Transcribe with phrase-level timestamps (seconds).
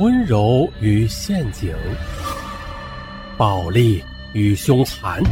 [0.00, 1.72] 温柔与陷阱，
[3.38, 4.02] 暴力
[4.32, 5.22] 与凶残，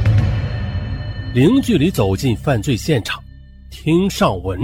[1.35, 3.21] 零距离走进犯罪现场，
[3.73, 4.61] 听上文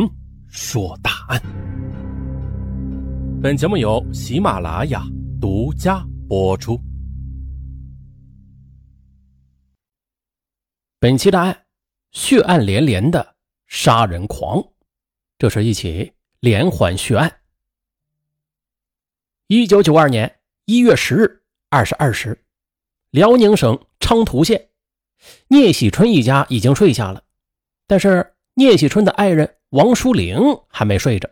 [0.47, 1.43] 说大案。
[3.43, 5.03] 本节目由喜马拉雅
[5.41, 6.81] 独家播出。
[11.01, 11.65] 本期的案，
[12.13, 13.35] 血案连连的
[13.67, 14.63] 杀人狂，
[15.39, 17.29] 这是一起连环血案。
[19.51, 22.45] 一九九二年一月十日二十二时，
[23.11, 24.69] 辽宁省昌图县
[25.49, 27.23] 聂喜春一家已经睡下了，
[27.87, 31.31] 但是聂喜春的爱人王淑玲还没睡着。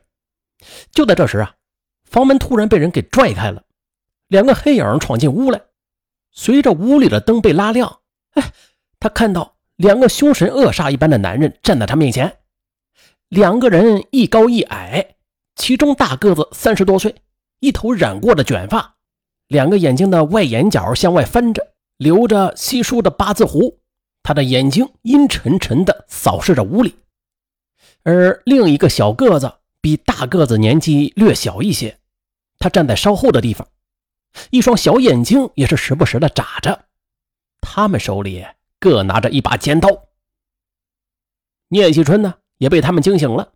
[0.90, 1.56] 就在这时啊，
[2.04, 3.62] 房门突然被人给拽开了，
[4.28, 5.60] 两个黑影闯进屋来。
[6.32, 8.50] 随着屋里的灯被拉亮，哎，
[8.98, 12.38] 他看到两个凶神恶煞一般的男人站在他面前。
[13.28, 15.16] 两个人一高一矮，
[15.54, 17.14] 其中大个子三十多岁。
[17.60, 18.96] 一头染过的卷发，
[19.48, 23.80] 两个眼睛的外眼角向外翻着，留着稀疏的八字胡。
[24.22, 26.96] 他的眼睛阴沉沉地扫视着屋里，
[28.02, 31.98] 而另一个小个子比大个子年纪略小一些，
[32.58, 33.68] 他站在稍后的地方，
[34.50, 36.86] 一双小眼睛也是时不时的眨着。
[37.60, 38.44] 他们手里
[38.80, 39.88] 各拿着一把尖刀。
[41.68, 43.52] 聂喜春呢，也被他们惊醒了。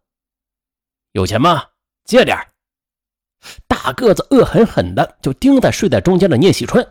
[1.13, 1.65] 有钱吗？
[2.05, 2.39] 借点
[3.67, 6.87] 大个子恶狠狠的就盯在睡在中间的聂喜春，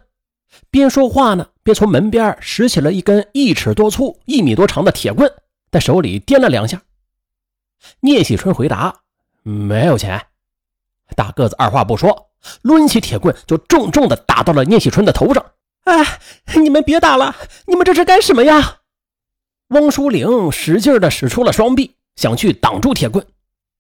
[0.72, 5.32] 边说话呢，边从门边拾起了一根一尺多粗、一米多长的铁棍，
[5.72, 6.82] 在手里掂了两下。
[8.02, 9.02] 聂喜春回答
[9.44, 10.22] ：“没有钱。”
[11.16, 12.30] 大个子二话不说，
[12.64, 15.46] 抡起铁棍就重重的打到了聂喜春的头上。
[15.86, 16.20] “哎，
[16.56, 17.36] 你们别打了，
[17.68, 18.80] 你们这是干什么呀？”
[19.70, 23.26] 汪淑玲使劲的使出了双臂，想去挡住铁棍。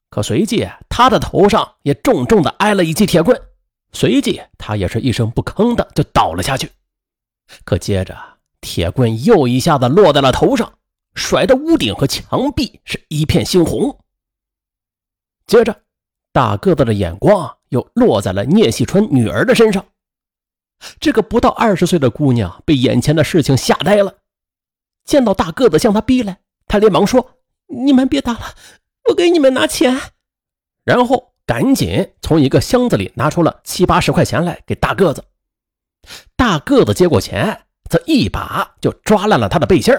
[0.10, 3.40] 可随即，他的头上也重重的挨了一记铁棍，
[3.92, 6.72] 随即他也是一声不吭的就倒了下去。
[7.64, 8.18] 可接着，
[8.60, 10.74] 铁棍又一下子落在了头上，
[11.14, 14.00] 甩的屋顶和墙壁是一片猩红。
[15.46, 15.84] 接着，
[16.32, 19.86] 大个子的眼光又落在了聂喜春女儿的身上。
[21.00, 24.16] 这个不到二十岁的姑娘被眼前的事情吓呆了，
[25.06, 27.38] 见到大个子向她逼来，她连忙说
[27.68, 28.56] ：“你们别打了。”
[29.10, 30.00] 我给你们拿钱，
[30.84, 35.24] 然后赶紧从一个箱子里拿出了七八十块钱来给大个子。
[36.36, 39.94] 大个子接过钱，则一把就抓烂了他的背心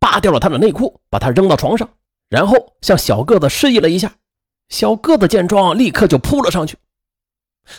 [0.00, 1.88] 扒掉了他的内裤，把他扔到床上，
[2.28, 4.14] 然后向小个子示意了一下。
[4.68, 6.76] 小个子见状，立刻就扑了上去。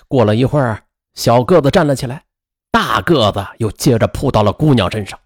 [0.08, 2.24] 过了一会儿，小个子站了起来，
[2.72, 5.20] 大个子又接着扑到了姑娘身上。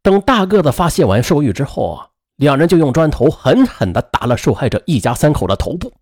[0.00, 2.10] 等大个子发泄完兽欲之后啊。
[2.36, 5.92] 两人就用砖头狠狠地打了受害者一家三口的头部，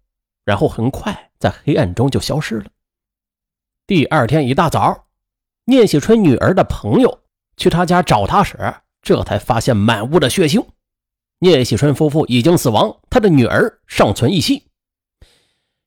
[0.44, 2.66] 然后很快在黑暗中就消失了。
[3.86, 5.06] 第二天一大早，
[5.66, 7.20] 聂喜春女儿的朋友
[7.56, 8.56] 去他家找他时，
[9.02, 10.66] 这才发现满屋的血腥。
[11.40, 14.68] 聂喜春夫妇已经死亡，他的女儿尚存一息。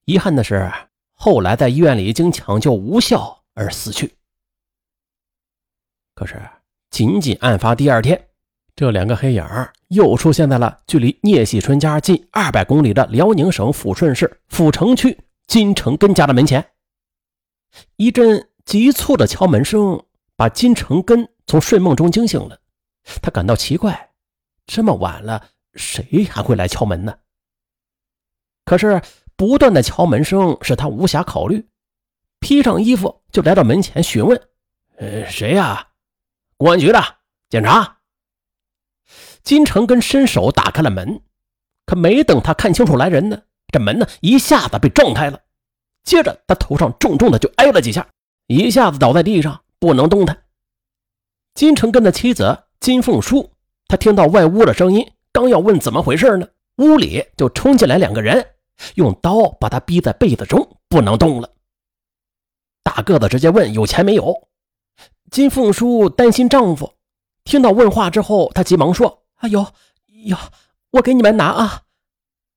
[0.03, 0.71] 遗憾的是，
[1.13, 4.15] 后来在医院里经抢救无效而死去。
[6.13, 6.39] 可是，
[6.91, 8.27] 仅仅案发第二天。
[8.75, 9.45] 这两个黑影
[9.87, 16.73] 又出现在了距离聂喜春家近二百公里的辽宁省抚顺市阜城区金成根家的门前。
[17.95, 20.03] 一阵急促的敲门声
[20.35, 22.59] 把金成根从睡梦中惊醒了，
[23.21, 24.11] 他感到奇怪：
[24.65, 25.41] 这么晚了，
[25.75, 27.15] 谁还会来敲门呢？
[28.65, 29.01] 可是
[29.37, 31.65] 不断的敲门声使他无暇考虑，
[32.41, 34.41] 披上衣服就来到门前询问
[34.99, 35.87] ：“呃，谁呀？
[36.57, 37.01] 公安局的
[37.49, 37.94] 警察。”
[39.45, 41.21] 金成根伸手打开了门，
[41.85, 43.39] 可没等他看清楚来人呢，
[43.71, 45.39] 这门呢一下子被撞开了，
[46.03, 48.07] 接着他头上重重的就挨了几下，
[48.47, 50.35] 一下子倒在地上不能动弹。
[51.53, 53.51] 金成根的妻子金凤书，
[53.87, 58.43] 她听到外屋的声音，刚要问怎么回事呢，屋里就冲进来两个人，
[58.95, 61.47] 用刀把他逼在被子中不能动了。
[62.83, 64.47] 大个子直接问有钱没有，
[65.29, 66.93] 金凤书担心丈夫，
[67.43, 69.21] 听到问话之后，她急忙说。
[69.35, 69.73] 啊有
[70.05, 70.37] 有，
[70.91, 71.83] 我给你们拿啊！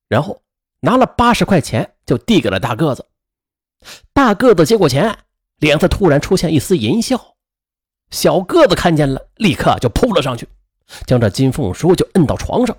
[0.07, 0.41] 然后
[0.81, 3.05] 拿了八十块钱，就递给了大个子。
[4.13, 5.19] 大个子接过钱，
[5.57, 7.35] 脸色突然出现一丝淫笑。
[8.11, 10.47] 小个子看见了，立刻就扑了上去，
[11.05, 12.75] 将这金凤书就摁到床上。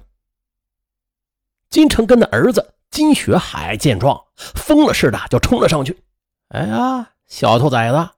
[1.68, 6.02] 金成根的儿子金学海见状，疯了似的就冲了上去。
[6.48, 8.10] 哎呀，小兔崽子！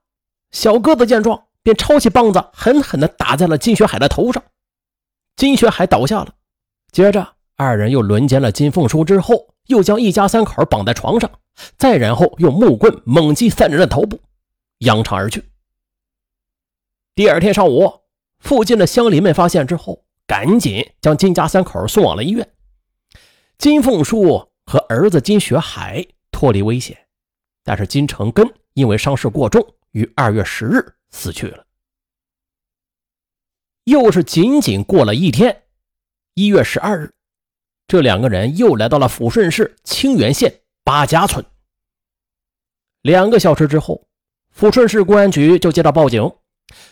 [0.53, 4.43] 小个子见状，便抄起棒子，狠狠地打在了金学海的头上。
[5.43, 6.33] 金学海倒下了，
[6.93, 11.29] 接着二人又轮奸了金凤书，之后又将一家三口绑在床上，
[11.77, 14.21] 再然后用木棍猛击三人的头部，
[14.79, 15.43] 扬长而去。
[17.17, 17.93] 第二天上午，
[18.39, 22.49] 附近的乡邻们发现之后，赶紧将金家三口送往了医院。
[23.59, 26.97] 金凤书和儿子金学海脱离危险，
[27.65, 31.67] 但是金成根因为伤势过重，于二月十日死去了。
[33.85, 35.63] 又是仅仅过了一天，
[36.35, 37.13] 一月十二日。
[37.89, 41.45] 这两个人又来到了抚顺市清源县八家村。
[43.03, 44.07] 两个小时之后，
[44.57, 46.33] 抚顺市公安局就接到报警，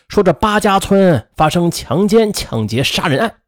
[0.09, 3.43] 说这八家村发生强奸、抢劫、杀人案。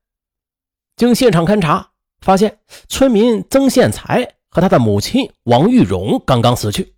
[0.97, 1.91] 经现场勘查，
[2.21, 6.95] 发现村民曾宪才和他的母亲王玉荣刚刚死去。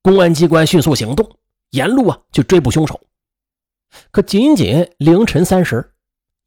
[0.00, 1.28] 公安机关迅速行动，
[1.70, 3.00] 沿路啊去追捕凶手。
[4.10, 5.92] 可仅仅凌晨三时。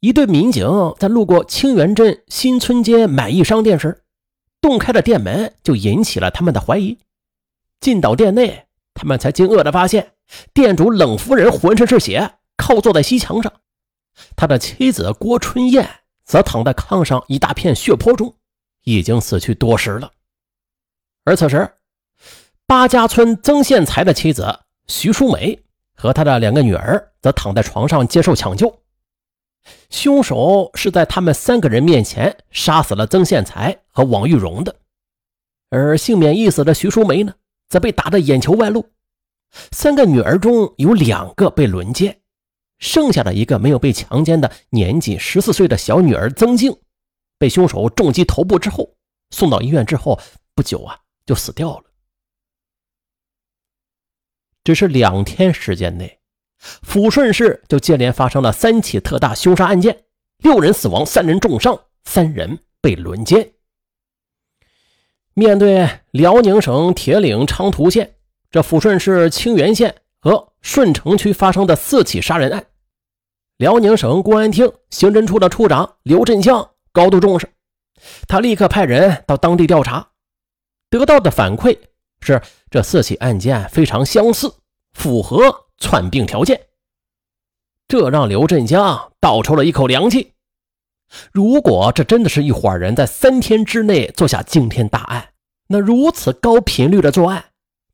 [0.02, 0.66] 一队民警
[0.98, 4.04] 在路过清源镇新村街买艺商店时，
[4.62, 6.98] 洞开的店门就引起了他们的怀疑。
[7.82, 10.14] 进到店内，他们才惊愕地发现，
[10.54, 13.52] 店主冷夫人浑身是血，靠坐在西墙上；
[14.38, 15.90] 他的妻子郭春燕
[16.24, 18.36] 则躺在炕上一大片血泊中，
[18.84, 20.12] 已经死去多时了。
[21.26, 21.70] 而此时，
[22.66, 25.62] 八家村曾宪才的妻子徐淑梅
[25.94, 28.82] 和他的两个女儿则躺在床上接受抢救。
[29.90, 34.76] 凶手是在他们三个人面前杀死了曾宪才和王玉荣的，
[35.70, 37.36] 而幸免一死的徐淑梅呢，
[37.68, 38.90] 则被打得眼球外露。
[39.72, 42.22] 三个女儿中有两个被轮奸，
[42.78, 46.80] 剩下的一个没有被强奸的年仅十四岁的小女儿曾静，
[47.38, 48.96] 被凶手重击头部之后
[49.32, 50.20] 送到医院之后
[50.56, 51.84] 不久啊就死掉了。
[54.64, 56.19] 只是两天时间内。
[56.86, 60.04] 抚顺市就接连发生了三起特大凶杀案件，
[60.40, 63.52] 六人死亡，三人重伤，三人被轮奸。
[65.34, 68.16] 面对辽宁省铁岭昌图县、
[68.52, 72.66] 这抚顺市清源县和顺城区发生的四起杀人案，
[73.56, 77.50] 辽宁省公安厅刑侦处的处长刘振江高度重视，
[78.28, 80.10] 他立刻派人到当地调查，
[80.90, 81.78] 得到的反馈
[82.20, 84.54] 是这四起案件非常相似，
[84.92, 85.69] 符合。
[85.80, 86.68] 篡并条件，
[87.88, 90.34] 这让刘振江倒抽了一口凉气。
[91.32, 95.30] 如果这真的是一伙人在三天之内做下惊天大案，
[95.68, 97.46] 那如此高频率的作案，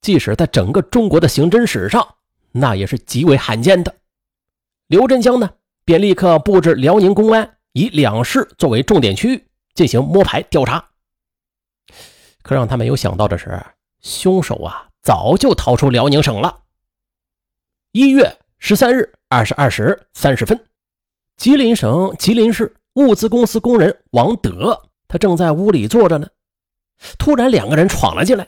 [0.01, 2.15] 即使在整个中国的刑侦史上，
[2.51, 3.95] 那也是极为罕见的。
[4.87, 5.49] 刘振江呢，
[5.85, 10.89] 便立刻布置辽宁公安以两市作为重点区域进行摸排调查。
[12.41, 13.63] 可让他没有想到的是，
[14.01, 16.64] 凶手啊，早就逃出辽宁省了。
[17.95, 20.67] 一月十三日二十二时三十分，
[21.37, 26.27] 吉林省吉林市物资公司工人王德，他正在屋里坐着呢。
[27.17, 28.45] 突然，两个人闯了进来，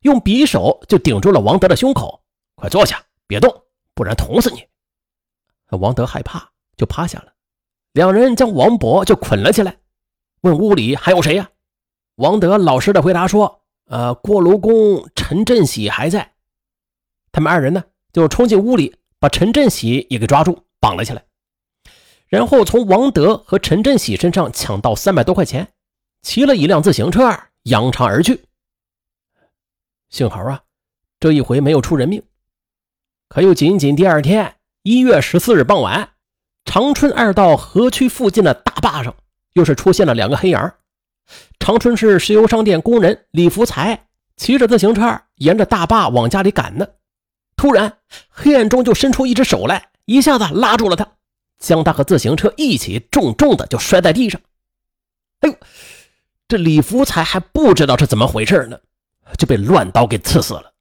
[0.00, 2.20] 用匕首就顶住了王德的胸口
[2.56, 3.62] ：“快坐下，别动，
[3.94, 4.66] 不然捅死你！”
[5.78, 7.32] 王德害怕，就趴下了。
[7.92, 9.76] 两人将王博就捆了起来，
[10.40, 11.48] 问屋里还有谁呀？
[12.16, 16.32] 王德老实的回答说：“呃，锅炉工陈振喜还在。”
[17.30, 17.84] 他们二人呢？
[18.12, 21.24] 就冲进屋里，把陈振喜也给抓住，绑了起来，
[22.26, 25.68] 然后从王德和陈振喜身上抢到三百多块钱，
[26.22, 28.42] 骑了一辆自行车扬长而去。
[30.08, 30.62] 幸好啊，
[31.20, 32.22] 这一回没有出人命。
[33.28, 36.10] 可又仅仅第二天，一月十四日傍晚，
[36.64, 39.14] 长春二道河区附近的大坝上，
[39.52, 40.58] 又是出现了两个黑影。
[41.60, 46.88] 长春市石油商店工人李福才骑着自行车沿着大坝往家里赶呢。
[47.60, 47.98] 突然，
[48.30, 51.06] 黑暗中就伸出一只手来，一下子拉住了他，
[51.58, 54.40] 将他和自行车一起重重的就摔在地上。
[55.40, 55.54] 哎呦，
[56.48, 58.80] 这李福才还不知道是怎么回事呢，
[59.36, 60.72] 就被乱刀给刺死了。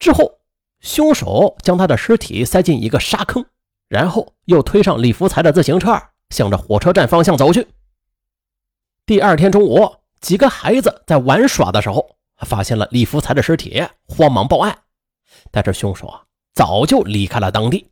[0.00, 0.40] 之后，
[0.80, 3.46] 凶手将他的尸体塞进一个沙坑，
[3.86, 5.96] 然后又推上李福才的自行车，
[6.30, 7.68] 向着火车站方向走去。
[9.06, 14.76] 第二天中午，几个孩子在玩耍的时候，发现了李福才的尸体，慌忙报案。
[15.50, 16.24] 但是凶手啊，
[16.54, 17.90] 早就离开了当地。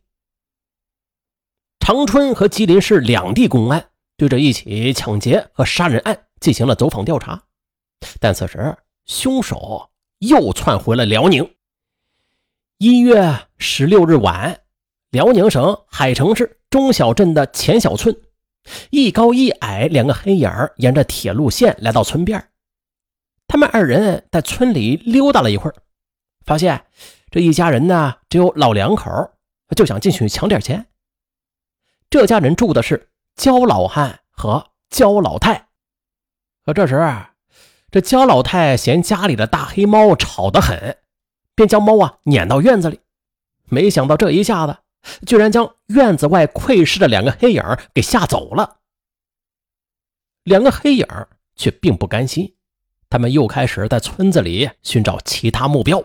[1.79, 7.43] 长春和吉林市两地公安对这一起抢劫和杀人案进行了走访调查，
[8.19, 8.75] 但此时
[9.05, 11.55] 凶手又窜回了辽宁。
[12.77, 14.61] 一月十六日晚，
[15.11, 18.15] 辽宁省海城市中小镇的钱小村，
[18.89, 22.49] 一高一矮两个黑影沿着铁路线来到村边
[23.47, 25.75] 他们二人在村里溜达了一会儿，
[26.45, 26.85] 发现。
[27.31, 29.11] 这一家人呢，只有老两口，
[29.75, 30.87] 就想进去抢点钱。
[32.09, 35.67] 这家人住的是焦老汉和焦老太。
[36.63, 36.97] 可这时，
[37.91, 40.99] 这焦老太嫌家里的大黑猫吵得很，
[41.55, 43.01] 便将猫啊撵到院子里。
[43.65, 44.77] 没想到这一下子，
[45.25, 47.61] 居然将院子外窥视的两个黑影
[47.93, 48.77] 给吓走了。
[50.43, 51.05] 两个黑影
[51.57, 52.55] 却并不甘心，
[53.09, 56.01] 他们又开始在村子里寻找其他目标。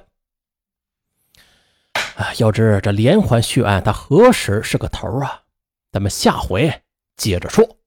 [1.92, 5.42] 啊，要知这连环血案，它何时是个头啊？
[5.92, 6.82] 咱们下回
[7.16, 7.79] 接着说。